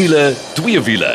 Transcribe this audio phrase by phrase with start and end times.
[0.00, 1.08] wiele, twee wiele.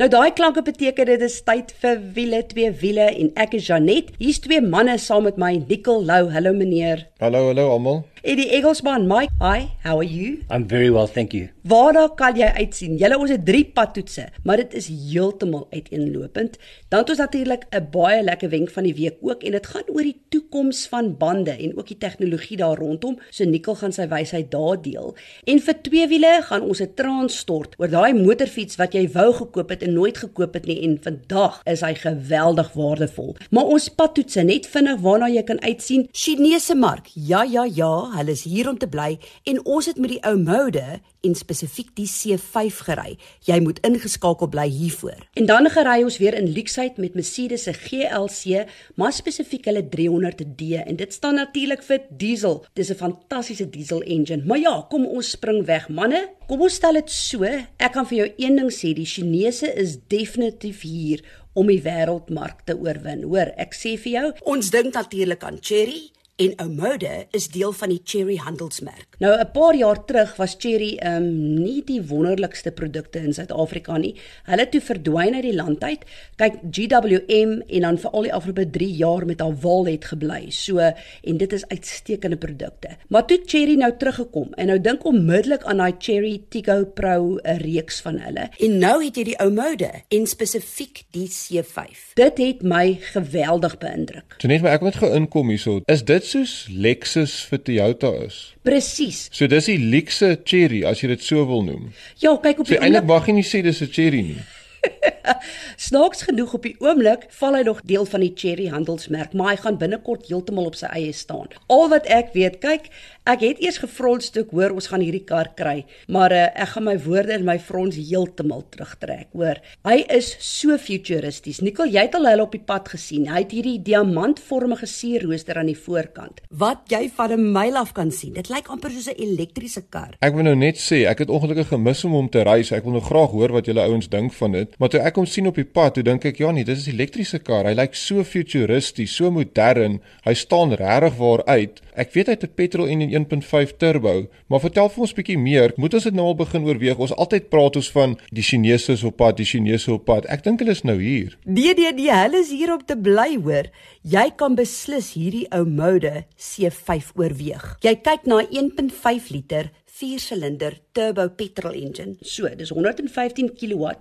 [0.00, 4.08] Nou daai klanke beteken dit is tyd vir wiele, twee wiele en ek is Janet.
[4.18, 6.24] Hier's twee manne saam met my, Nicole Lou.
[6.34, 7.04] Hallo meneer.
[7.22, 8.00] Hallo, hallo almal.
[8.20, 9.32] En die Engelsman Mike.
[9.40, 10.42] Hi, how are you?
[10.50, 11.48] I'm very well, thank you.
[11.64, 12.98] Waar daar kan jy uitsien?
[13.00, 16.58] Julle ons het 3 padtoetse, maar dit is heeltemal uiteenlopend.
[16.92, 19.88] Dan het ons natuurlik 'n baie lekker wenk van die week ook en dit gaan
[19.88, 23.18] oor die toekoms van bande en ook die tegnologie daar rondom.
[23.30, 25.16] So Nikkel gaan sy wysheid daar deel.
[25.44, 29.32] En vir twee wiele gaan ons 'n traan stort oor daai motorfiets wat jy wou
[29.32, 33.36] gekoop het en nooit gekoop het nie en vandag is hy geweldig waardevol.
[33.50, 36.08] Maar ons padtoetse net vinnig waarna jy kan uitsien.
[36.12, 37.06] Chinese mark.
[37.14, 39.18] Ja, ja, ja, hulle is hier om te bly
[39.50, 43.16] en ons het met die ou mode en spesifiek die C5 gery.
[43.46, 45.18] Jy moet ingeskakel bly hiervoor.
[45.38, 48.64] En dan gery ons weer in Luxheid met Mercedes se GLC,
[48.96, 52.64] maar spesifiek hulle 300D en dit staan natuurlik vir diesel.
[52.74, 54.44] Dis 'n fantastiese diesel engine.
[54.46, 56.28] Maar ja, kom ons spring weg, manne.
[56.46, 59.98] Kom ons stel dit so, ek kan vir jou een ding sê, die Chinese is
[60.08, 63.22] definitief hier om die wêreldmark te oorwin.
[63.22, 66.10] Hoor, ek sê vir jou, ons dink natuurlik aan Chery
[66.40, 69.16] en Omode is deel van die Cherry handelsmerk.
[69.18, 74.14] Nou 'n paar jaar terug was Cherry um nie die wonderlikste produkte in Suid-Afrika nie.
[74.44, 76.04] Hulle het toe verdwyn uit die land uit.
[76.36, 80.50] Kyk, GWM en dan vir al die afgelope 3 jaar met haar wal het gebly.
[80.50, 82.88] So en dit is uitstekende produkte.
[83.08, 87.56] Maar toe Cherry nou teruggekom en nou dink onmiddellik aan daai Cherry Tigo Pro 'n
[87.56, 88.48] reeks van hulle.
[88.58, 92.14] En nou het jy die Omode en spesifiek die C5.
[92.14, 94.34] Dit het my geweldig beïndruk.
[94.38, 95.80] So net maar ek moet gou inkom hierso.
[95.84, 98.38] Is dit soos Lexus vir Toyota is.
[98.66, 99.26] Presies.
[99.34, 101.90] So dis die luxe Cherry as jy dit so wil noem.
[102.22, 104.40] Ja, kyk op so, die eintlik mag jy nie sê dis 'n Cherry nie.
[105.86, 109.58] Snaaks genoeg op die oomblik val hy nog deel van die Cherry handelsmerk, maar hy
[109.64, 111.50] gaan binnekort heeltemal op sy eie staan.
[111.72, 112.88] Al wat ek weet, kyk,
[113.28, 116.74] ek het eers gefrons toe ek hoor ons gaan hierdie kar kry, maar uh, ek
[116.74, 119.60] gaan my woorde in my frons heeltemal terugtrek, hoor.
[119.86, 121.60] Hy is so futuristies.
[121.64, 123.28] Nikkel, jy het al hulle op die pad gesien.
[123.30, 126.40] Hy het hierdie diamantvormige sierrooster aan die voorkant.
[126.50, 128.32] Wat jy van 'n myl af kan sien.
[128.34, 130.16] Dit lyk amper soos 'n elektriese kar.
[130.20, 132.92] Ek wil nou net sê, ek het ongelukkig gemis om hom te ry, ek wil
[132.92, 134.78] nou graag hoor wat julle ouens dink van dit.
[134.78, 136.90] Maar toe ek hom sien op die pad, toe dink ek ja nee, dis 'n
[136.90, 137.64] elektriese kar.
[137.64, 140.00] Hy lyk so futuristies, so modern.
[140.24, 141.80] Hy staan regtig waar uit.
[141.94, 145.38] Ek weet hy het 'n petrol en 'n 1.5 turbo, maar vertel vir ons bietjie
[145.38, 145.72] meer.
[145.76, 146.98] Moet ons dit nou al begin oorweeg?
[146.98, 150.26] Ons altyd praat ons van die Chinese op pad, die Chinese op pad.
[150.26, 151.36] Ek dink hulle is nou hier.
[151.44, 153.70] Nee nee nee, hulle is hier om te bly, hoor.
[154.02, 157.76] Jy kan beslis hierdie ou mode C5 oorweeg.
[157.84, 162.16] Jy kyk na 1.5 liter 4-silinder turbo petrol engine.
[162.24, 163.92] So, dis 115 kW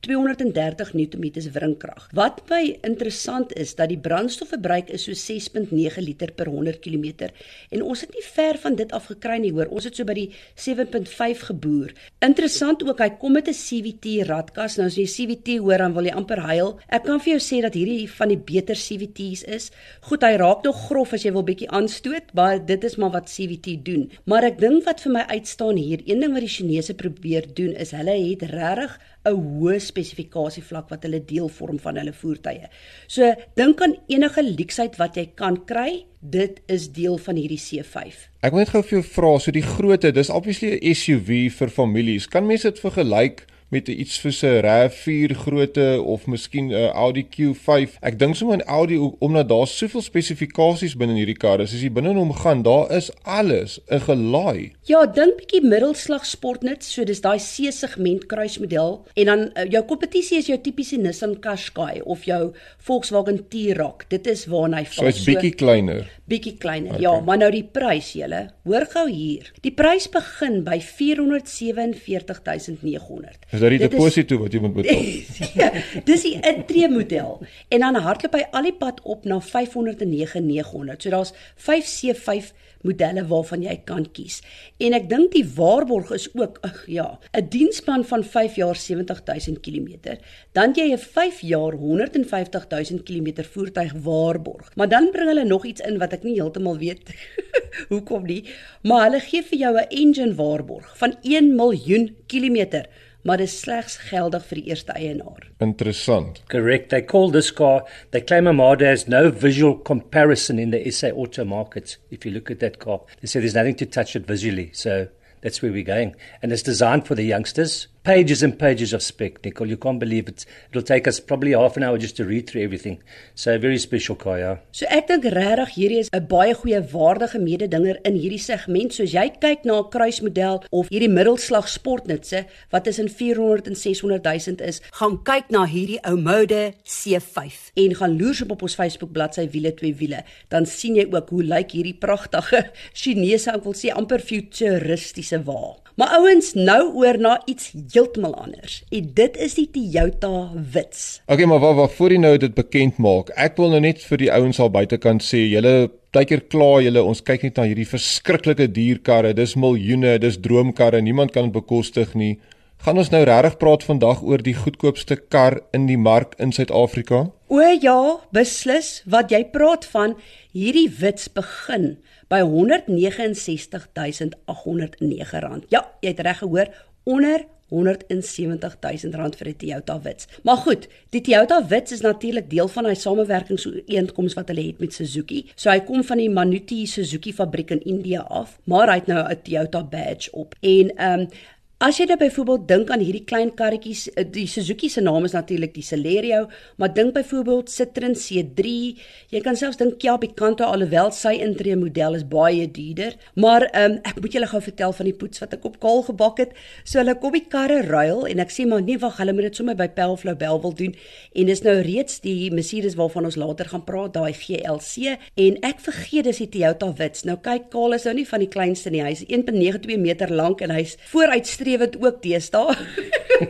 [0.00, 2.08] 230 Nm wringkrag.
[2.12, 7.30] Wat my interessant is dat die brandstofverbruik is so 6.9 liter per 100 km
[7.70, 9.70] en ons het nie ver van dit af gekry nie hoor.
[9.70, 11.94] Ons het so by die 7.5 geboer.
[12.24, 14.76] Interessant ook, hy kom met 'n CVT radkas.
[14.76, 16.78] Nou as jy CVT hoor dan wil jy amper huil.
[16.88, 19.70] Ek kan vir jou sê dat hierdie van die beter CVT's is.
[20.00, 23.30] Goed, hy raak nog grof as jy wil bietjie aanstoot, maar dit is maar wat
[23.30, 24.10] CVT doen.
[24.24, 27.74] Maar ek dink wat vir my uitstaan hier, een ding wat die Chinese probeer doen
[27.74, 32.68] is hulle het regtig 'n hoë spesifikasie vlak wat hulle deel vorm van hulle voertuie.
[33.08, 38.28] So dink aan enige leksheid wat jy kan kry, dit is deel van hierdie C5.
[38.42, 41.68] Ek wil net gou vir jou vra, so die grootte, dis obviously 'n SUV vir
[41.68, 42.26] families.
[42.26, 47.98] Kan mense dit vergelyk met iets soos 'n RAV4 grootte of miskien 'n Audi Q5.
[48.00, 51.74] Ek dink sommer 'n Audi omdat daar soveel spesifikasies binne hierdie kar is.
[51.74, 54.72] As jy binne hom gaan, daar is alles 'n gelaai.
[54.82, 60.38] Ja, dink bietjie middelslag sportnet, so dis daai C-segment kruismodel en dan uh, jou kompetisie
[60.38, 64.04] is jou tipiese Nissan Qashqai of jou Volkswagen T-Roc.
[64.08, 64.92] Dit is waarna hy val.
[64.92, 66.10] So is bietjie so, kleiner.
[66.24, 66.90] Bietjie kleiner.
[66.90, 67.02] Okay.
[67.02, 69.52] Ja, maar nou die prys, julle, hoor gou hier.
[69.60, 73.36] Die prys begin by 447900.
[73.56, 75.06] Is dit die deposito wat jy moet betaal?
[75.60, 75.70] ja,
[76.04, 77.38] dis die intree model.
[77.72, 81.00] En dan hardloop hy al die pad op na 509900.
[81.00, 81.32] So daar's
[81.68, 82.52] 5 C5
[82.86, 84.42] modelle waarvan jy kan kies.
[84.82, 89.60] En ek dink die waarborg is ook ag ja, 'n diensplan van 5 jaar 70000
[89.64, 90.18] km.
[90.52, 94.70] Dan jy 'n 5 jaar 150000 km voertuig waarborg.
[94.76, 97.00] Maar dan bring hulle nog iets in wat ek nie heeltemal weet
[97.92, 98.44] hoekom nie,
[98.82, 102.86] maar hulle gee vir jou 'n engine waarborg van 1 miljoen kilometer
[103.26, 105.48] maar dit is slegs geldig vir die eerste eienaar.
[105.64, 106.40] Interessant.
[106.52, 106.90] Correct.
[106.90, 111.44] They call this car, they claim Armada has no visual comparison in the SA auto
[111.44, 111.98] market.
[112.10, 114.70] If you look at that car, they say there's nothing to touch it visually.
[114.72, 115.08] So
[115.42, 116.14] that's where we're going.
[116.42, 119.66] And it's designed for the youngsters pages and pages of spec, Nicole.
[119.66, 120.46] You can't believe it.
[120.70, 123.02] It'll take us probably half an hour just to read through everything.
[123.34, 124.56] So very special car, yeah.
[124.70, 128.94] So ek dink regtig hierdie is 'n baie goeie waardige mededinger in hierdie segment.
[128.94, 134.22] Soos jy kyk na 'n kruismodel of hierdie middelslag sportnutse wat tussen 400 en 600
[134.22, 139.12] 000 is, gaan kyk na hierdie ou mode C5 en gaan loer op ons Facebook
[139.12, 140.22] bladsy wiele twee wiele.
[140.48, 142.70] Dan sien jy ook hoe lyk hierdie pragtige
[143.00, 145.85] Chinese, ek wil sê amper futuristiese wa.
[145.96, 148.82] Maar ouens, nou oor na iets heeltemal anders.
[148.92, 151.22] En dit is die Toyota Wits.
[151.26, 153.32] Okay, maar wat wat voor jy nou dit bekend maak.
[153.32, 157.24] Ek wil nou net vir die ouens al buitekant sê, julle partykeer kla julle ons
[157.24, 159.32] kyk net na hierdie verskriklike dierkarre.
[159.36, 161.00] Dis miljoene, dis droomkarre.
[161.00, 162.34] Niemand kan dit bekostig nie.
[162.84, 167.30] Gaan ons nou regtig praat vandag oor die goedkoopste kar in die mark in Suid-Afrika?
[167.48, 169.02] O ja, beslis.
[169.06, 170.14] Wat jy praat van,
[170.52, 171.96] hierdie Wits begin
[172.28, 175.64] by 169809 rand.
[175.70, 176.66] Ja, jy het reg gehoor,
[177.06, 180.26] onder 170 000 rand vir 'n Toyota Wits.
[180.42, 184.94] Maar goed, die Toyota Wits is natuurlik deel van daai samewerkingsooreenkoms wat hulle het met
[184.94, 185.50] Suzuki.
[185.54, 189.28] So hy kom van die Maruti Suzuki fabriek in India af, maar hy het nou
[189.28, 190.54] 'n Toyota badge op.
[190.60, 191.28] En ehm um,
[191.76, 195.32] As jy dan byvoorbeeld dink aan hierdie klein karretjies, eh, die Suzuki se naam is
[195.32, 196.46] natuurlik die Celerio,
[196.78, 198.96] maar dink byvoorbeeld Citroen C3,
[199.28, 203.98] jy kan selfs dink Kia Picanto alhoewel sy intree model is baie duurder, maar um,
[204.08, 206.54] ek moet julle gou vertel van die poets wat ek op kaal gebak het.
[206.82, 209.60] So hulle kom die karre ruil en ek sê maar nee wag, hulle moet dit
[209.60, 213.68] sommer by Pelflow Bell wil doen en dis nou reeds die Mercedes waarvan ons later
[213.68, 217.28] gaan praat, daai GLC en ek vergeet dis die Toyota Wits.
[217.28, 219.04] Nou kyk, Kaal is nou nie van die kleinste nie.
[219.04, 222.76] Hy's 1.92 meter lank en hy's vooruit streewend ook deesdae.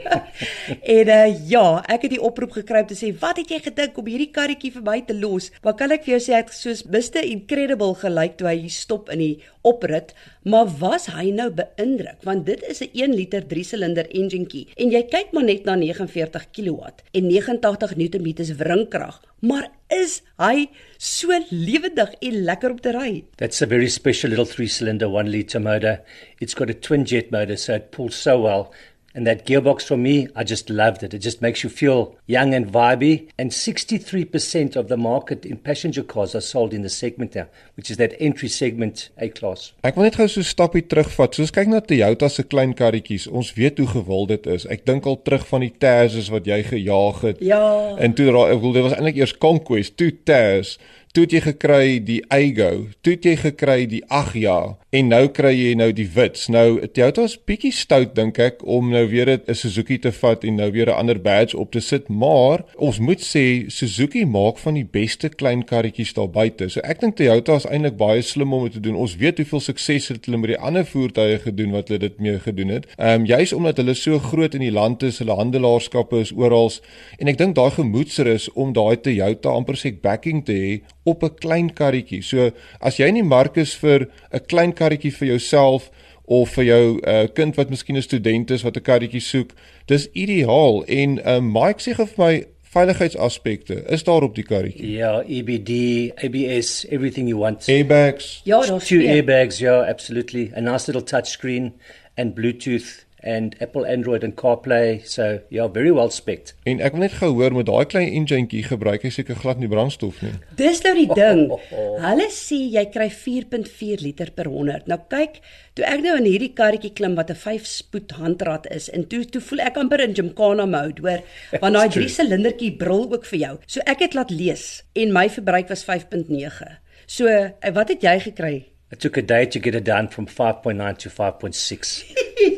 [0.96, 3.98] en uh, ja, ek het die oproep gekry om te sê, "Wat het jy gedink
[4.00, 6.54] om hierdie karretjie vir my te los?" Maar kan ek vir jou sê hy het
[6.56, 10.14] soos Mr Incredible gelyk toe hy stop in die oprit,
[10.46, 14.90] maar was hy nou beïndruk want dit is 'n 1 liter 3 silinder enjinkie en
[14.90, 16.80] jy kyk maar net na 49 kW
[17.12, 20.66] en 89 Nm wringkrag, maar is hy
[20.98, 23.24] so lewendig en lekker om te ry.
[23.36, 26.00] That's a very special little 3 cylinder 1 liter motor.
[26.40, 28.70] It's got a twin jet motor so it pulls so well
[29.16, 31.14] And that gearbox for me, I just loved it.
[31.14, 33.30] It just makes you feel young and vibey.
[33.38, 37.46] And 63% of the market in passenger cars are sold in the segment now,
[37.76, 39.72] which is that entry segment A class.
[39.82, 41.32] Ek wil net gou so 'n stappie terugvat.
[41.32, 43.26] Soos kyk na Toyota se klein karretjies.
[43.26, 44.66] Ons weet hoe gewild dit is.
[44.66, 47.40] Ek dink al terug van die Tazz wat jy gejaag het.
[47.40, 47.96] Ja.
[47.96, 50.76] En toe daai ek wil dit was eintlik eers Conquest, toe Tazz
[51.16, 55.88] toe jy gekry die Aygo, toe jy gekry die Agya en nou kry jy nou
[55.96, 56.50] die Wits.
[56.52, 60.70] Nou Toyota's bietjie stout dink ek om nou weer 'n Suzuki te vat en nou
[60.72, 64.84] weer 'n ander badge op te sit, maar ons moet sê Suzuki maak van die
[64.84, 66.68] beste klein karretjies daar buite.
[66.68, 68.96] So ek dink Toyota is eintlik baie slim om dit te doen.
[68.96, 72.38] Ons weet hoeveel sukses het hulle met die ander voertuie gedoen wat hulle dit mee
[72.38, 72.86] gedoen het.
[72.98, 76.70] Ehm um, juis omdat hulle so groot in die land is, hulle handelaarskappe is oral
[77.18, 81.34] en ek dink daai gemoedsrus om daai Toyota amper sê backing te hê op 'n
[81.38, 82.22] klein karretjie.
[82.22, 82.50] So
[82.80, 85.90] as jy in die mark is vir 'n klein karretjie vir jouself
[86.26, 89.54] of vir jou uh, kind wat miskien 'n student is wat 'n karretjie soek,
[89.86, 94.90] dis ideaal en uh, Mike sê vir my veiligheidsaspekte is daar op die karretjie.
[94.98, 97.68] Ja, EBD, ABS, everything you want.
[97.68, 98.40] Airbags.
[98.44, 100.50] Ja, daar's two airbags, ja, absolutely.
[100.56, 101.72] A nice little touch screen
[102.16, 105.04] and Bluetooth and Apple Android and CarPlay.
[105.04, 106.54] So, yeah, very well spec'd.
[106.62, 110.20] En ek wil net gehoor met daai klein enjintjie gebruik hy seker glad nie brandstof
[110.22, 110.34] nie.
[110.60, 111.42] Dis nou die ding.
[112.06, 114.86] Hulle sê jy kry 4.4 liter per 100.
[114.90, 115.40] Nou kyk,
[115.76, 119.42] toe ek nou in hierdie karretjie klim wat 'n 5-spoed handrat is en toe toe
[119.42, 121.26] voel ek amper in Gymkhana mode, hoor,
[121.62, 123.54] want daai 3 silindertjie brul ook vir jou.
[123.66, 126.78] So ek het laat lees en my verbruik was 5.9.
[127.06, 128.56] So, eh, wat het jy gekry?
[128.90, 132.54] It took a day to get it down from 5.9 to 5.6.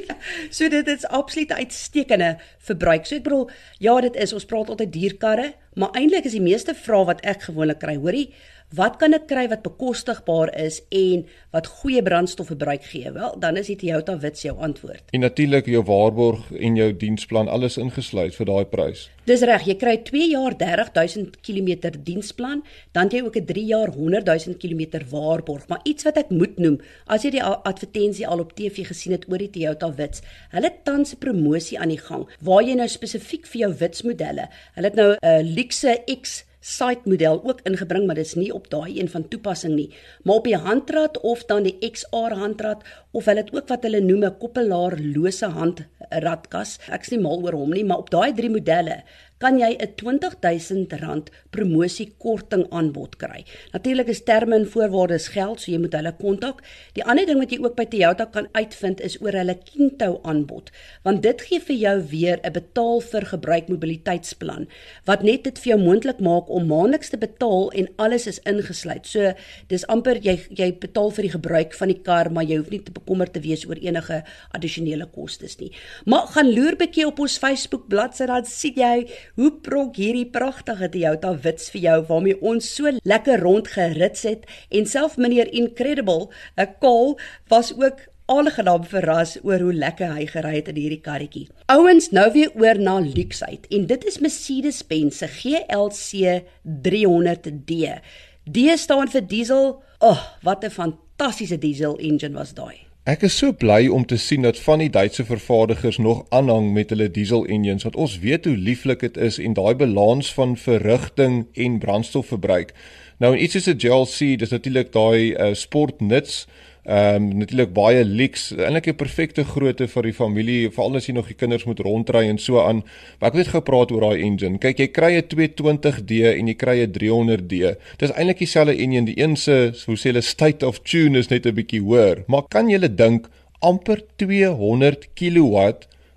[0.51, 2.37] so dit is absoluut uitstekende
[2.69, 3.07] verbruik.
[3.07, 3.49] So ek bedoel,
[3.83, 7.49] ja, dit is ons praat altyd dierkarre, maar eintlik is die meeste vrae wat ek
[7.49, 8.29] gewoonlik kry, hoorie,
[8.77, 13.11] wat kan ek kry wat bekostigbaar is en wat goeie brandstofverbruik gee?
[13.13, 15.09] Wel, dan is die Toyota Wits jou antwoord.
[15.17, 19.07] En natuurlik jou waarborg en jou diensplan alles ingesluit vir daai prys.
[19.29, 22.63] Dis reg, jy kry 2 jaar 30000 km diensplan,
[22.97, 25.69] dan jy ook 'n 3 jaar 100000 km waarborg.
[25.69, 29.29] Maar iets wat ek moet noem, as jy die advertensie al op TV gesien het
[29.29, 33.47] oor die Toyota Wits, hulle tans 'n promosie aan die gang waar jy nou spesifiek
[33.47, 38.07] vir jou Wits modelle, hulle het nou 'n uh, luxe X site model ook ingebring,
[38.07, 39.95] maar dit is nie op daai een van toepassing nie.
[40.23, 44.01] Maar op die handrat of dan die XR handrat of hulle het ook wat hulle
[44.01, 46.79] noem 'n koppelaarlose handratkas.
[46.91, 49.03] Ek's nie mal oor hom nie, maar op daai drie modelle
[49.39, 53.45] kan jy 'n R20000 promosiekorting aanbod kry.
[53.73, 56.63] Natuurlik is terme en voorwaardes geld, so jy moet hulle kontak.
[56.95, 60.71] Die ander ding wat jy ook by Toyota kan uitvind is oor hulle Kinto aanbod,
[61.05, 64.67] want dit gee vir jou weer 'n betaal vir gebruik mobiliteitsplan
[65.07, 69.07] wat net dit vir jou moontlik maak om maandeliks te betaal en alles is ingesluit.
[69.07, 69.33] So
[69.69, 72.83] dis amper jy jy betaal vir die gebruik van die kar, maar jy hoef nie
[72.83, 75.73] te bekommerd te wees oor enige addisionele kostes nie.
[76.07, 79.07] Maar gaan loer bietjie op ons Facebook bladsy dan sien jy
[79.39, 84.89] hoe pronk hierdie pragtige Toyota wits vir jou waarmee ons so lekker rondgerits het en
[84.91, 86.27] self meneer Incredible,
[86.59, 87.19] 'n kaal
[87.49, 91.47] was ook aangenaam verras oor hoe lekker hy gery het in hierdie karretjie.
[91.67, 98.03] Ouens, nou weer oor na luksheid en dit is Mercedes-Benz se GLC 300D.
[98.45, 99.83] D staan vir diesel.
[99.99, 102.88] Ag, oh, wat 'n fantastiese diesel engine was daai.
[103.09, 106.91] Ek is so bly om te sien dat van die Duitse vervaardigers nog aanhang met
[106.93, 111.39] hulle diesel engines want ons weet hoe lieflik dit is en daai balans van verrigting
[111.65, 112.75] en brandstofverbruik.
[113.17, 116.45] Nou en iets soos 'n GLC, dis natuurlik daai uh, sportnuts
[116.89, 121.13] Ehm um, natuurlik baie leaks, eintlik 'n perfekte grootte vir die familie, veral as jy
[121.13, 122.81] nog die kinders moet rondry en so aan.
[123.21, 124.57] Maar ek het gepraat oor daai engine.
[124.59, 127.77] Kyk, jy kry 'n 220D en jy kry 'n 300D.
[127.99, 131.45] Dis eintlik dieselfde engine, die een se, hoe sê hulle, state of tune is net
[131.47, 132.25] 'n bietjie hoër.
[132.27, 133.29] Maar kan jy dink
[133.61, 135.57] amper 200 kW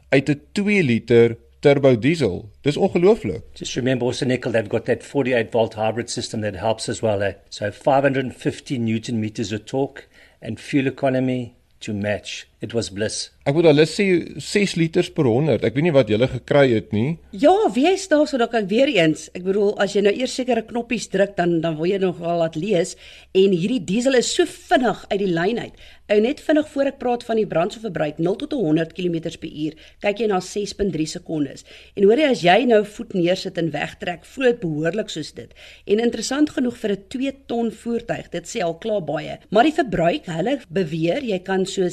[0.09, 2.49] uit 'n 2 liter turbo diesel.
[2.61, 3.43] Dis ongelooflik.
[3.53, 7.21] Just remember also nickel they've got that 48 volt hybrid system that helps as well.
[7.21, 7.33] Eh?
[7.49, 10.07] So 550 newton meters of torque
[10.41, 12.47] and fuel economy to match.
[12.61, 13.31] It was bliss.
[13.41, 14.03] Ek wou hulle sê
[14.37, 15.63] 6 liters per 100.
[15.65, 17.15] Ek weet nie wat jy gele gekry het nie.
[17.33, 19.31] Ja, wie is daar sodat ek weer eens.
[19.33, 22.37] Ek bedoel as jy nou eers sekere knoppies druk dan dan wil jy nog wel
[22.37, 22.93] laat lees
[23.33, 25.81] en hierdie diesel is so vinnig uit die lyn uit.
[26.11, 30.27] Ou net vinnig voor ek praat van die brandstofverbruik 0 tot 100 km/h, kyk jy
[30.27, 31.63] na 6.3 sekondes.
[31.95, 35.53] En hoor jy as jy nou voet neersit en wegtrek, voel dit behoorlik soos dit.
[35.87, 39.39] En interessant genoeg vir 'n 2 ton voertuig, dit sê al klaar baie.
[39.49, 41.87] Maar die verbruik, hulle beweer jy kan so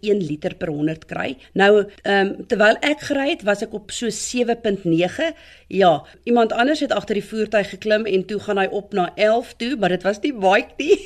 [0.00, 1.36] 6.1 liter per 100 kry.
[1.52, 5.30] Nou, ehm um, terwyl ek gery het, was ek op so 7.9.
[5.68, 9.54] Ja, iemand anders het agter die voertuig geklim en toe gaan hy op na 11
[9.56, 10.98] toe, maar dit was nie baie nie.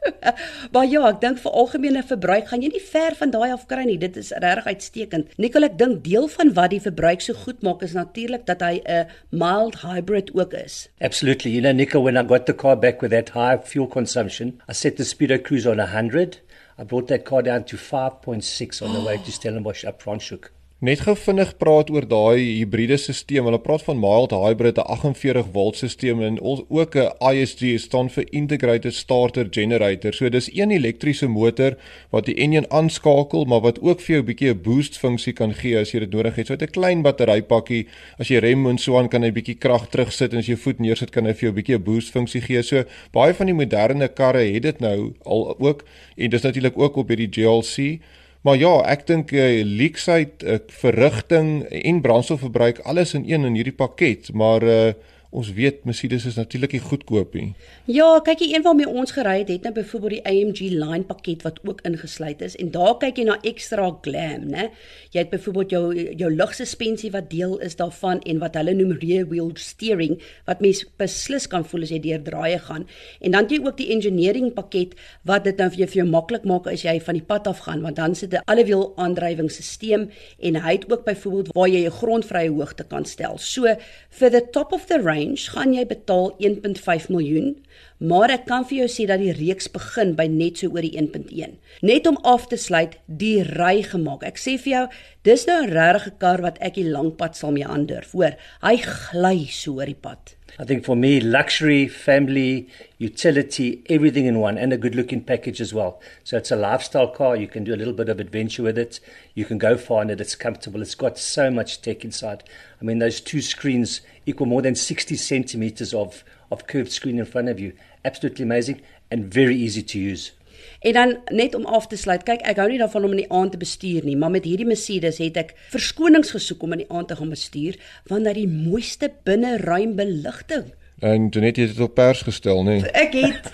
[0.72, 3.84] maar ja, ek dink vir algemene verbruik gaan jy nie ver van daai af kry
[3.88, 3.98] nie.
[4.00, 5.34] Dit is regtig uitstekend.
[5.40, 8.80] Nikkel, ek dink deel van wat die verbruik so goed maak is natuurlik dat hy
[8.84, 10.88] 'n mild hybrid ook is.
[11.00, 11.52] Absolutely.
[11.52, 14.72] You know, Nikkel, when I got the car back with that high fuel consumption, I
[14.72, 16.40] set the speedo cruise on 100.
[16.80, 20.48] I brought that car down to 5.6 on the way to Stellenbosch up Franschhoek.
[20.80, 23.44] Net gou vinnig praat oor daai hibriede stelsel.
[23.44, 28.24] Hulle praat van mild hybrid, 'n 48 volt stelsel en ook 'n ISG staan vir
[28.32, 30.14] integrated starter generator.
[30.14, 31.76] So dis een elektriese motor
[32.10, 35.52] wat die enjin aanskakel, maar wat ook vir jou 'n bietjie 'n boost funksie kan
[35.52, 36.46] gee as jy dit nodig het.
[36.46, 37.86] So 'n klein batterypakkie,
[38.18, 40.78] as jy rem en so aan kan hy bietjie krag terugsit en as jy voet
[40.78, 42.62] neersit kan hy vir jou 'n bietjie 'n boost funksie gee.
[42.62, 45.84] So baie van die moderne karre het dit nou al ook
[46.16, 48.00] en dis natuurlik ook op hierdie GLC
[48.40, 53.76] Maar ja, ek dink uh, leksheid, uh, verrigting en brandstofverbruik alles in een in hierdie
[53.76, 54.92] pakket, maar uh,
[55.30, 57.52] ons weet Mercedes is natuurlik nie goedkoop nie.
[57.86, 61.44] Ja, kyk jy een waarmee ons gery het, het nou byvoorbeeld die AMG line pakket
[61.46, 64.68] wat ook ingesluit is en daar kyk jy na ekstra glam, né?
[65.14, 65.84] Jy het byvoorbeeld jou
[66.18, 70.16] jou lugsuspensie wat deel is daarvan en wat hulle noem rear wheel steering
[70.50, 72.88] wat mens beslis kan voel as jy deur draaie gaan.
[73.22, 74.98] En dan het jy ook die engineering pakket
[75.30, 77.62] wat dit nou vir jou vir jou maklik maak as jy van die pad af
[77.68, 80.08] gaan want dan sit 'n allewiel aandrywingsstelsel
[80.42, 83.38] en hy het ook byvoorbeeld waar jy 'n grondvrye hoogte kan stel.
[83.38, 83.62] So
[84.10, 87.54] vir the top of the range range gaan jy betaal 1.5 miljoen,
[87.98, 90.96] maar ek kan vir jou sê dat die reeks begin by net so oor die
[90.96, 91.58] 1.1.
[91.86, 94.24] Net om af te sluit, die ry gemaak.
[94.24, 94.84] Ek sê vir jou,
[95.28, 98.12] dis nou 'n regte kar wat ek die lang pad sal mee aandurf.
[98.12, 100.36] Hoor, hy gly so oor die pad.
[100.58, 105.60] I think for me, luxury, family, utility, everything in one, and a good looking package
[105.60, 106.00] as well.
[106.24, 107.36] So it's a lifestyle car.
[107.36, 109.00] You can do a little bit of adventure with it.
[109.34, 110.20] You can go far in it.
[110.20, 110.82] It's comfortable.
[110.82, 112.44] It's got so much tech inside.
[112.80, 117.24] I mean, those two screens equal more than 60 centimeters of, of curved screen in
[117.24, 117.72] front of you.
[118.04, 120.32] Absolutely amazing and very easy to use.
[120.80, 123.32] En dan net om af te sluit, kyk, ek hou nie daarvan om in die
[123.36, 126.88] aand te bestuur nie, maar met hierdie Mercedes het ek verskonings gesoek om in die
[126.88, 127.76] aand te gaan bestuur,
[128.08, 130.70] want dat die mooiste binne ruim beligting.
[131.04, 132.78] En jy het dit op pers gestel, nê?
[132.80, 132.94] Nee?
[132.96, 133.52] Ek het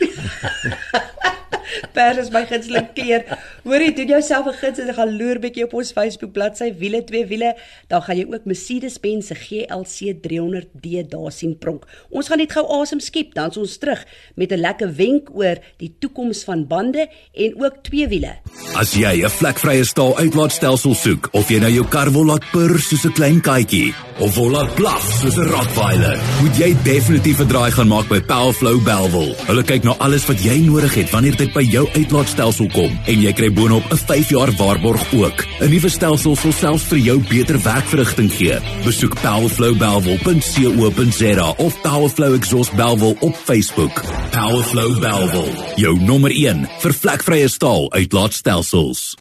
[1.93, 3.25] Pers is my gunsteling keer.
[3.65, 7.27] Hoorie, doen jouself 'n guns en gaan loer bietjie op ons Facebook bladsy wiele twee
[7.27, 7.57] wiele.
[7.89, 11.85] Dan gaan jy ook Mercedes-Benz se GLC 300D daar sien pronk.
[12.11, 14.05] Ons gaan net gou asem skep, dan is ons terug
[14.35, 18.37] met 'n lekker wenk oor die toekoms van bande en ook twee wiele.
[18.75, 22.79] As jy 'n vlekvrye staal uitlaatstelsel soek of jy nou jou kar wil laat purr
[22.79, 27.49] soos 'n klein katjie of wil laat blaf soos 'n Rottweiler, moet jy definitief 'n
[27.49, 29.35] draai gaan maak by Powerflow Belwel.
[29.47, 33.23] Hulle kyk na alles wat jy nodig het wanneer dit by jou uitlaatstelsel kom en
[33.25, 35.47] jy kry boonop 'n 5 jaar waarborg ook.
[35.61, 38.59] 'n Nuwe stelsel sal selfs vir jou beter werkverrigting gee.
[38.85, 44.05] Besoek powerflowbelwel.co.za of Powerflow Exhaust Belwel op Facebook.
[44.31, 49.15] Powerflow Belwel, jou nommer 1 vir vlekvrye staal uitlaatstelsels.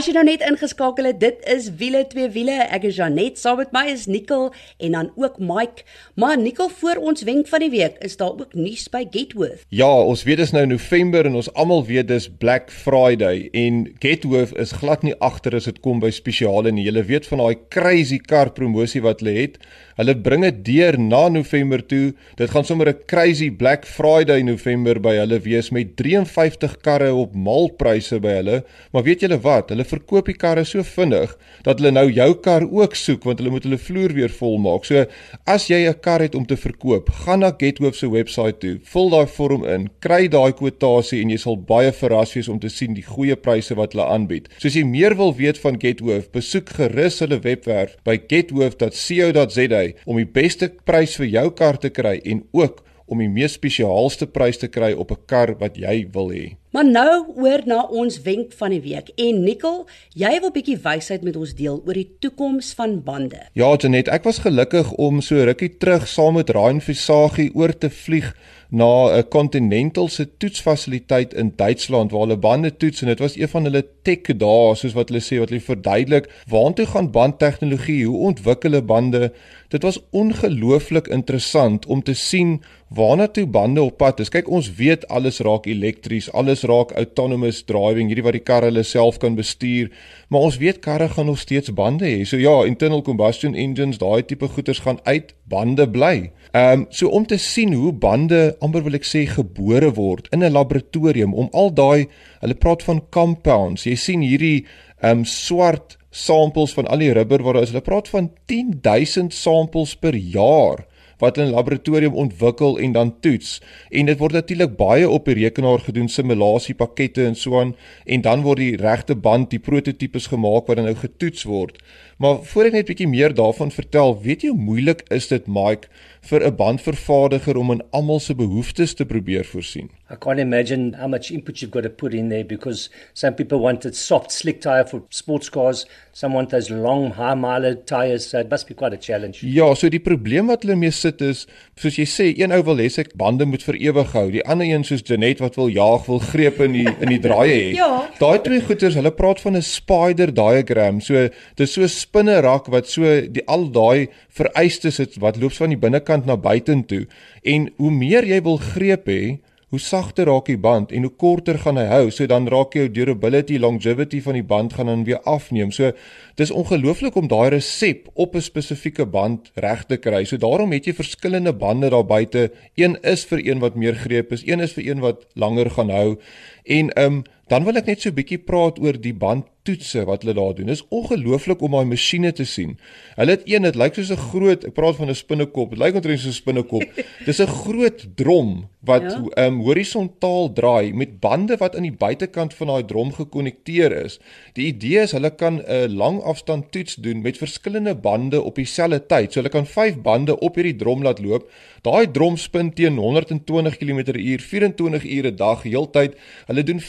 [0.00, 2.54] As jy nou net ingeskakel het, dit is wiele twee wiele.
[2.72, 4.48] Ek is Janet, saam met my is Nicole
[4.80, 5.84] en dan ook Mike.
[6.16, 9.66] Maar Nicole, voor ons wenk van die week, is daar ook nuus by Getworth.
[9.68, 14.56] Ja, ons weet dis nou November en ons almal weet dis Black Friday en Getworth
[14.56, 16.86] is glad nie agter as dit kom by spesiale nie.
[16.88, 19.60] Jy weet van daai crazy kar promosie wat hulle het.
[20.00, 22.14] Hulle bring dit deur na November toe.
[22.40, 27.34] Dit gaan sommer 'n crazy Black Friday November by hulle wees met 53 karre op
[27.34, 28.64] malpryse by hulle.
[28.92, 29.68] Maar weet julle wat?
[29.68, 31.34] Hulle verkoop die karre so vinnig
[31.66, 34.86] dat hulle nou jou kar ook soek want hulle moet hulle vloer weer vol maak.
[34.88, 35.04] So
[35.46, 39.10] as jy 'n kar het om te verkoop, gaan na Gethoof se webwerf toe, vul
[39.10, 42.94] daai vorm in, kry daai kwotasie en jy sal baie verras wees om te sien
[42.94, 44.48] die goeie pryse wat hulle aanbied.
[44.58, 50.16] So as jy meer wil weet van Gethoof, besoek gerus hulle webwerf by gethoof.co.za om
[50.16, 54.60] die beste prys vir jou kar te kry en ook om die mees spesiaalste prys
[54.62, 56.56] te kry op 'n kar wat jy wil hê.
[56.70, 59.10] Maar nou oor na ons wenk van die week.
[59.16, 63.40] En Nikkel, jy wil 'n bietjie wysheid met ons deel oor die toekoms van bande.
[63.52, 67.90] Ja, Janet, ek was gelukkig om so rukkie terug saam met Ryan Visagie oor te
[67.90, 68.34] vlieg
[68.70, 73.48] na 'n Continental se toetsfasiliteit in Duitsland waar hulle bande toets en dit was een
[73.48, 78.26] van hulle tech dae soos wat hulle sê wat hulle verduidelik waartoe gaan bandtegnologie, hoe
[78.30, 79.32] ontwikkel hulle bande?
[79.68, 84.28] Dit was ongelooflik interessant om te sien waarna toe bande op pad is.
[84.28, 88.82] Kyk, ons weet alles raak elektries, alles raak autonomous driving, hierdie wat die karre hulle
[88.82, 89.90] self kan bestuur,
[90.28, 92.24] maar ons weet karre gaan nog steeds bande hê.
[92.26, 96.30] So ja, internal combustion engines, daai tipe goeders gaan uit bande bly.
[96.52, 100.42] Ehm um, so om te sien hoe bande amper wil ek sê gebore word in
[100.42, 102.08] 'n laboratorium om al daai
[102.42, 103.86] hulle praat van compounds.
[103.86, 104.66] Jy sien hierdie
[104.98, 107.70] ehm um, swart samples van al die rubber waar is.
[107.70, 110.86] Hulle praat van 10000 samples per jaar
[111.20, 113.62] wat in 'n laboratorium ontwikkel en dan toets.
[113.90, 118.42] En dit word natuurlik baie op die rekenaar gedoen, simulasiepakette en so aan en dan
[118.42, 121.78] word die regte band, die prototipes gemaak wat dan nou getoets word.
[122.20, 125.88] Maar voor ek net bietjie meer daarvan vertel, weet jy hoe moeilik is dit Mike
[126.28, 129.88] vir 'n bandvervaardiger om aan almal se behoeftes te probeer voorsien?
[130.10, 133.58] I can't imagine how much input you've got to put in there because some people
[133.58, 138.28] want a soft slick tire for sports cars, some want those long high mileage tires,
[138.28, 139.38] so it must be quite a challenge.
[139.42, 142.82] Ja, so die probleem wat hulle mee sit is, soos jy sê, een ou wil
[142.82, 146.04] hê sy bande moet vir ewig hou, die ander een soos Janet wat wil jaag,
[146.06, 147.74] wil greep in die in die draaie hê.
[147.78, 148.10] ja.
[148.18, 151.00] Daai twee goeters, hulle praat van 'n spider diagram.
[151.00, 155.78] So dis so spinnerak wat so die al daai vereistes het wat loop van die
[155.78, 157.04] binnekant na buitentoe
[157.46, 159.38] en hoe meer jy wil greep hê
[159.70, 162.06] hoe sagter raak die band en hoe korter gaan hy hou.
[162.10, 165.70] So dan raak jou durability longevity van die band gaan dan weer afneem.
[165.70, 165.92] So
[166.40, 170.24] dis ongelooflik om daai resep op 'n spesifieke band reg te kry.
[170.24, 172.50] So daarom het jy verskillende bande daar buite.
[172.74, 175.90] Een is vir een wat meer greep is een is vir een wat langer gaan
[175.90, 176.18] hou.
[176.64, 180.24] En um, dan wil ek net so 'n bietjie praat oor die band toetse wat
[180.24, 180.70] hulle daar doen.
[180.72, 182.76] Dis ongelooflik om daai masjiene te sien.
[183.18, 185.70] Hulle het een, dit lyk soos 'n groot, ek praat van 'n spinnekop.
[185.70, 186.86] Dit lyk omtrent soos 'n spinnekop.
[187.26, 189.46] Dis 'n groot drom wat ja.
[189.46, 194.18] um horisontaal draai met bande wat aan die buitekant van daai drom gekonnekteer is.
[194.56, 199.06] Die idee is hulle kan 'n lang afstand toets doen met verskillende bande op dieselfde
[199.06, 199.32] tyd.
[199.32, 201.50] So hulle kan 5 bande op hierdie drom laat loop.
[201.82, 206.16] Daai drom spin teen 120 km/h 24 ure 'n dag heeltyd.
[206.46, 206.80] Hulle doen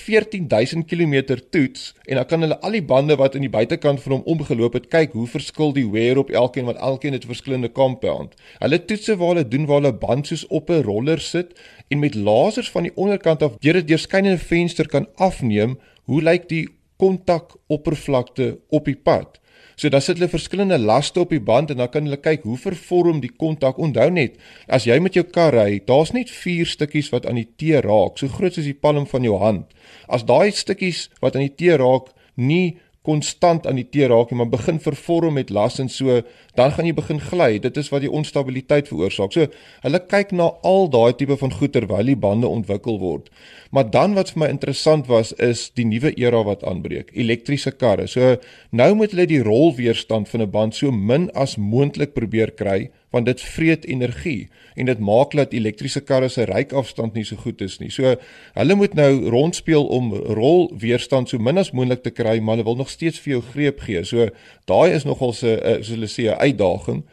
[0.52, 4.18] 14000 km toets en dan kan hulle al die bande wat in die buitekant van
[4.18, 7.72] hom omgeloop het, kyk hoe verskil die wear op elkeen want elkeen het 'n verskillende
[7.72, 8.36] compound.
[8.60, 12.16] Hulle toetse waar hulle doen waar hulle band soos op 'n roller sit en met
[12.16, 17.56] lasers van die onderkant af deur 'n deurskynende venster kan afneem hoe lyk die kontak
[17.68, 19.41] oppervlakte op die pad.
[19.82, 22.58] So dan sit hulle verskillende laste op die band en dan kan hulle kyk hoe
[22.62, 23.80] vervorm die kontak.
[23.82, 24.36] Onthou net,
[24.70, 28.22] as jy met jou kar ry, daar's net 4 stukkies wat aan die T raak,
[28.22, 29.74] so groot soos die palm van jou hand.
[30.06, 34.38] As daai stukkies wat aan die T raak nie konstant aan die T raak nie,
[34.38, 36.20] maar begin vervorm met las en so
[36.58, 37.58] dan gaan jy begin gly.
[37.64, 39.34] Dit is wat die onstabiliteit veroorsaak.
[39.34, 39.48] So
[39.86, 43.32] hulle kyk na al daai tipe van goed terwyl die bande ontwikkel word.
[43.72, 48.08] Maar dan wat vir my interessant was is die nuwe era wat aanbreek, elektriese karre.
[48.08, 48.36] So
[48.70, 53.28] nou moet hulle die rolweerstand van 'n band so min as moontlik probeer kry want
[53.28, 57.78] dit vreet energie en dit maak dat elektriese karre se ryafstand nie so goed is
[57.82, 57.92] nie.
[57.92, 58.16] So
[58.56, 62.80] hulle moet nou rondspeel om rolweerstand so min as moontlik te kry, maar hulle wil
[62.80, 64.04] nog steeds vir jou greep gee.
[64.08, 64.30] So
[64.72, 67.04] daai is nogal se so hulle sê 'n uitdaging.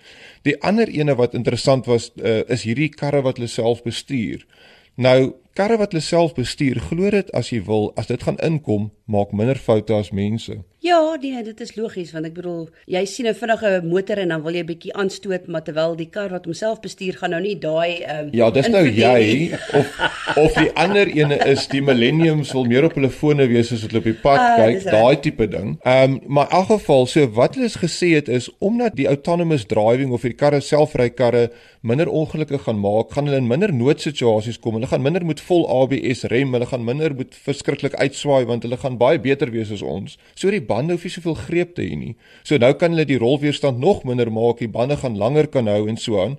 [0.46, 4.46] Die ander ene wat interessant was uh, is hierdie karre wat hulle self bestuur.
[4.94, 8.90] Nou karre wat hulle self bestuur, glo dit as jy wil, as dit gaan inkom,
[9.08, 10.58] maak minder foute as mense.
[10.80, 14.42] Ja, nee, dit is logies want ek bedoel, jy sien 'n vinnige motor en dan
[14.42, 17.58] wil jy 'n bietjie aanstoot, maar terwyl die kar wat homself bestuur gaan nou nie
[17.58, 19.88] daai ehm um, Ja, dis nou jy of
[20.36, 23.90] of die ander ene is die millenniums wil meer op hulle fone wees as wat
[23.90, 25.78] hulle op die pad uh, kyk, daai tipe ding.
[25.82, 29.66] Ehm um, maar in elk geval, so wat hulle gesê het is omdat die autonomous
[29.66, 31.50] driving of die karre selfry karre
[31.82, 34.74] minder ongelukke gaan maak, gaan hulle in minder noodsituasies kom.
[34.78, 38.76] Hulle gaan minder moet vol ABS rem, hulle gaan minder moet verskriklik uitswaai want hulle
[38.76, 40.18] gaan baie beter wees as ons.
[40.34, 42.14] So die bande hoef nie soveel greep te hê nie.
[42.44, 45.86] So nou kan hulle die rolweerstand nog minder maak, die bande gaan langer kan hou
[45.88, 46.38] en so aan.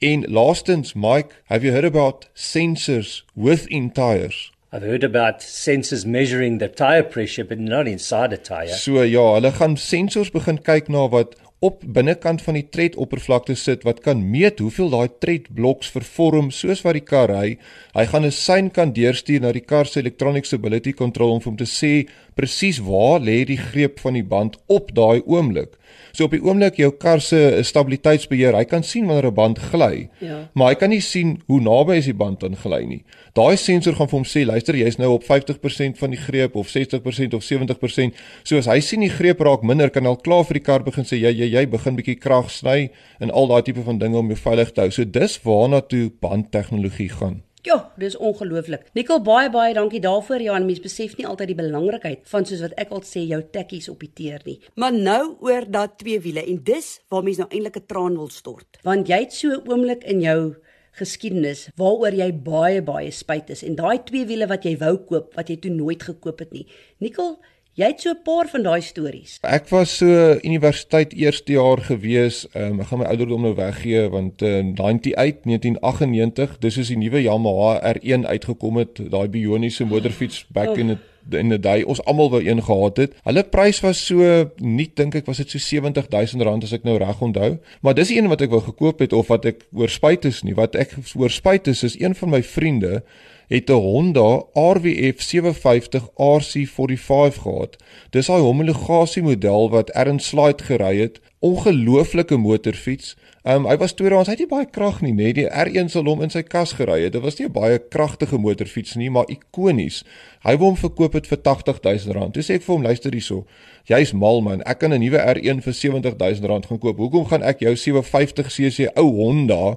[0.00, 4.50] En laastens, Mike, have you heard about sensors within tires?
[4.72, 8.68] I've heard about sensors measuring the tire pressure but not inside a tire.
[8.68, 13.54] So ja, hulle gaan sensors begin kyk na wat op binnekant van die tred oppervlakte
[13.54, 17.58] sit wat kan meet hoeveel daai tred bloks vervorm soos wat die kar ry.
[17.92, 21.56] Hy gaan 'n sein kan deurstuur na die kar se electronic stability control om hom
[21.56, 25.76] te sê presies waar lê die greep van die band op daai oomblik.
[26.12, 30.08] So op die oomblik jou kar se stabiliteitsbeheer, hy kan sien wanneer 'n band gly.
[30.18, 30.48] Ja.
[30.54, 33.04] Maar hy kan nie sien hoe naby is die band aan gly nie.
[33.34, 36.68] Daai sensor gaan vir hom sê, luister, jy's nou op 50% van die greep of
[36.68, 38.14] 60% of 70%.
[38.44, 40.82] So as hy sien die greep raak minder, kan hy al klaar vir die kar
[40.82, 44.18] begin sê jy jy jy begin bietjie krag sny en al daai tipe van dinge
[44.18, 44.90] om jou veilig te hou.
[44.90, 47.42] So dis waarna toe bandtegnologie gaan.
[47.62, 48.86] Ja, dis ongelooflik.
[48.96, 50.40] Nikkel baie baie dankie daarvoor.
[50.40, 53.90] Ja, mense besef nie altyd die belangrikheid van soos wat ek al sê jou tekkies
[53.92, 54.56] op die teer nie.
[54.80, 58.30] Maar nou oor dat twee wiele en dis waar mense nou eintlik 'n traan wil
[58.32, 58.80] stort.
[58.82, 60.56] Want jy het so 'n oomblik in jou
[60.92, 65.34] geskiedenis waaroor jy baie baie spyt is en daai twee wiele wat jy wou koop
[65.34, 66.66] wat jy toe nooit gekoop het nie.
[66.98, 67.38] Nikkel,
[67.80, 69.38] Jy het so 'n paar van daai stories.
[69.40, 72.46] Ek was so universiteit eerste jaar gewees.
[72.52, 77.22] Um, ek gaan my ouderdom nou weggee want uh, 98 1998, dis is die nuwe
[77.22, 80.78] Yamaha R1 uitgekom het, daai bioniese motorfiets back oh.
[80.78, 80.98] in the
[81.38, 81.82] in the day.
[81.82, 83.16] Ons almal wou een gehad het.
[83.24, 86.98] Hulle prys was so nie dink ek was dit so 70000 rand as ek nou
[86.98, 87.58] reg onthou.
[87.80, 90.42] Maar dis die een wat ek wou gekoop het of wat ek oor spyt is
[90.42, 90.54] nie.
[90.54, 93.02] Wat ek oor spyt is is een van my vriende
[93.50, 97.76] het 'n Honda RWF 750 RC45 gehad.
[98.10, 101.20] Dis daai homologasie model wat Ern Slide gery het.
[101.38, 103.16] Ongelooflike motorfiets.
[103.42, 106.22] Um hy was tweedehands, hy het nie baie krag nie, net die R1 sal hom
[106.22, 107.12] in sy kas gery het.
[107.12, 110.04] Dit was nie 'n baie kragtige motorfiets nie, maar ikonies.
[110.42, 112.34] Hy wou hom verkoop het vir 80000 rand.
[112.34, 113.46] Toe sê ek vir hom, luister hierso.
[113.84, 114.62] Jy's mal man.
[114.62, 116.96] Ek kan 'n nuwe R1 vir 70000 rand gaan koop.
[116.96, 119.76] Hoekom gaan ek jou 750 cc ou Honda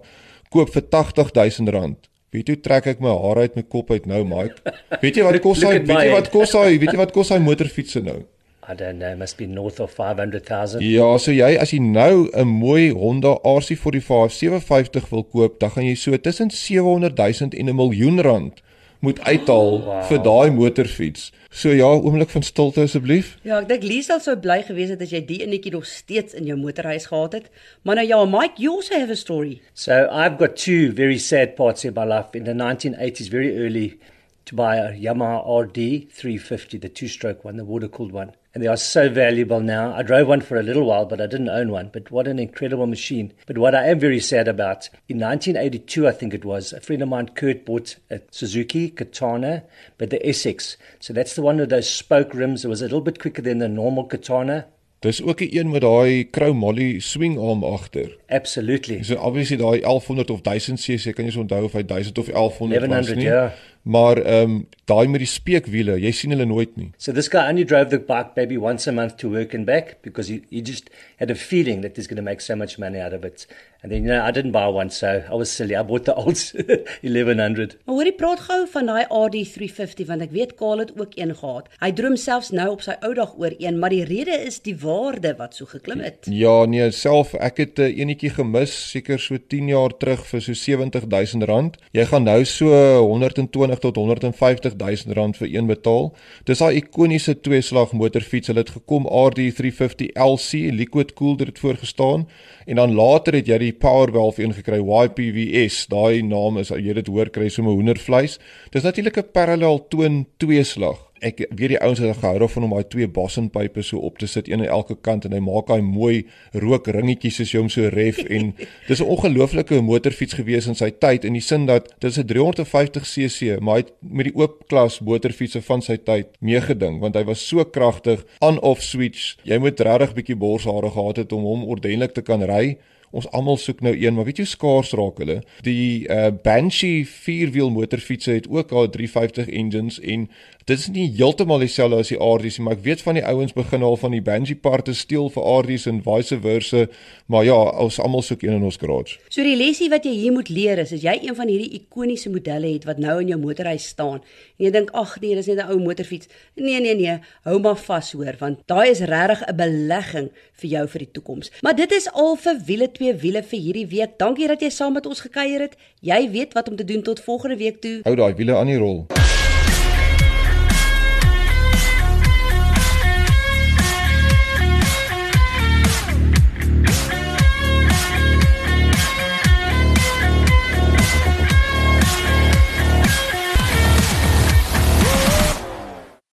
[0.50, 4.74] koop vir 80000 Weet jy trek ek my hare uit my kop uit nou, Mike?
[5.04, 5.76] Weet jy wat kos hy?
[5.86, 6.70] Weet jy wat kos hy?
[6.82, 8.24] Weet jy wat kos hy motorfietsse nou?
[8.64, 10.82] I don't know, must be north of 500,000.
[10.88, 15.86] Ja, so jy as jy nou 'n mooi Honda RC45 750 wil koop, dan gaan
[15.86, 18.64] jy so tussen 700 000 en 'n miljoen rand
[19.04, 20.04] moet uithaal oh, wow.
[20.08, 21.32] vir daai motorfiets.
[21.54, 23.36] So ja, oomblik van stilte asseblief.
[23.46, 26.48] Ja, ek dink Liesel sou bly gewees het as jy die enetjie nog steeds in
[26.50, 27.52] jou motorhuis gehad het.
[27.84, 29.60] Maar nou ja, Mike, you also have a story.
[29.76, 34.00] So I've got two very sad parts in my life in the 1980s very early
[34.46, 38.32] to buy a Yamaha RD 350, the two-stroke one, the water-cooled one.
[38.54, 39.96] and they are so valuable now.
[39.96, 41.90] I drove one for a little while, but I didn't own one.
[41.92, 43.34] But what an incredible machine.
[43.48, 47.02] But what I am very sad about, in 1982, I think it was, a friend
[47.02, 49.64] of mine, Kurt, bought a Suzuki Katana,
[49.98, 50.78] but the SX.
[51.00, 52.64] So that's the one with those spoke rims.
[52.64, 54.68] It was a little bit quicker than the normal Katana.
[55.04, 58.16] Dis ook 'n een met daai chromoly swing arm agter.
[58.30, 59.04] Absolutely.
[59.04, 62.88] So obviously daai 1100 of 1000 cc kan jy onthou of hy 1000 of 1100
[62.88, 63.26] 1100, was nie.
[63.26, 63.52] Yeah.
[63.84, 66.94] Maar ehm um, daai met die speekwiele, jy sien hulle nooit nie.
[66.98, 69.98] So this guy only drove the bike maybe once a month to work and back
[70.02, 73.00] because he he just had a feeling that he's going to make so much money
[73.00, 73.46] out of it.
[73.84, 75.76] And then you know I didn't buy one so I was silly.
[75.76, 76.38] I bought the old
[77.02, 77.78] 1100.
[77.86, 81.68] Maar hoorie praat gou van daai AD350 want ek weet Karl het ook een gehad.
[81.84, 84.76] Hy droom selfs nou op sy ou dag oor een, maar die rede is die
[84.80, 86.32] waarde wat so geklim het.
[86.32, 90.42] Ja, nee, self ek het 'n uh, enetjie gemis seker so 10 jaar terug vir
[90.42, 91.78] so R70000.
[91.92, 92.72] Jy gaan nou so
[93.04, 96.12] 120 120 tot 150 000 rand vir een betaal.
[96.46, 98.48] Dis daai ikoniese tweeslag motorfiets.
[98.52, 102.28] Hulle het gekom RD350 LC, liquid cooled het voorgestaan
[102.66, 105.88] en dan later het jy die Powerwolf ingekry YPWS.
[105.92, 108.40] Daai naam is jy dit hoor kry sommer hoendervleis.
[108.72, 112.88] Dis natuurlik 'n parallel toon tweeslag ek weet die ouens het gehou daarvan om daai
[112.92, 116.26] twee bossenpype so op te sit een aan elke kant en hy maak daai mooi
[116.64, 118.52] rook ringetjies as jy hom so ref en
[118.90, 122.28] dis 'n ongelooflike motorfiets gewees in sy tyd in die sin dat dit is 'n
[122.28, 127.16] 350 cc maar hy het met die oop klas motorfietsse van sy tyd meegeding want
[127.16, 131.44] hy was so kragtig on off switch jy moet regtig bietjie borshare gehad het om
[131.44, 132.78] hom ordentlik te kan ry
[133.14, 135.42] Ons almal soek nou een, maar weet jy skaars raak hulle?
[135.66, 140.26] Die uh Banshee vierwiel motorfietsse het ook al 350 engines en
[140.66, 143.54] dit is nie heeltemal dieselfde as die RD's nie, maar ek weet van die ouens
[143.54, 146.86] begin al van die Banshee parte steel vir RD's en vice versa,
[147.30, 149.20] maar ja, ons almal soek een in ons garage.
[149.28, 152.32] So die lesie wat jy hier moet leer is as jy een van hierdie ikoniese
[152.34, 155.62] modelle het wat nou in jou motorhuis staan en jy dink ag nee, dis net
[155.62, 156.32] 'n ou motorfiets.
[156.56, 160.88] Nee nee nee, hou maar vas hoor, want daai is regtig 'n belegging vir jou
[160.88, 161.52] vir die toekoms.
[161.62, 164.16] Maar dit is al vir wiele twee wiele vir hierdie week.
[164.18, 165.76] Dankie dat jy saam met ons gekuier het.
[166.00, 168.00] Jy weet wat om te doen tot volgende week toe.
[168.08, 169.04] Hou daai wiele aan die rol.